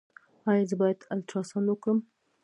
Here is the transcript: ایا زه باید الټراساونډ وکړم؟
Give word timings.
ایا 0.49 0.63
زه 0.69 0.75
باید 0.81 0.99
الټراساونډ 1.13 1.67
وکړم؟ 1.69 1.99